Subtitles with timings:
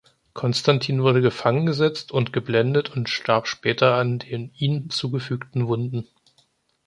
[0.33, 6.07] Konstantin wurde gefangen gesetzt und geblendet und starb später an den ihm zugefügten Wunden.